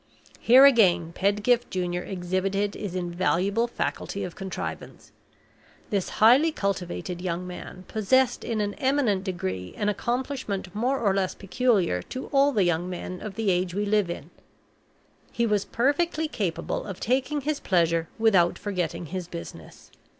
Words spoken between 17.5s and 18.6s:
pleasure without